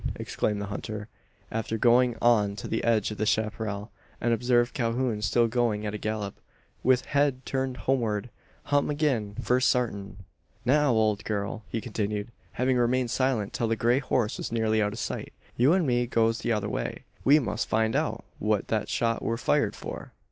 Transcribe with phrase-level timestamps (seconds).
[0.15, 1.07] exclaimed the hunter,
[1.51, 5.93] after going on to the edge of the chapparal, and observed Calhoun still going at
[5.93, 6.33] a gallop,
[6.81, 8.31] with head turned homeward.
[8.63, 10.17] "Hum agin, for sartin!
[10.65, 14.93] "Now, ole gurl!" he continued, having remained silent till the grey horse was nearly out
[14.93, 17.03] of sight, "You an me goes t'other way.
[17.23, 20.13] We must find out what thet shot wur fired for."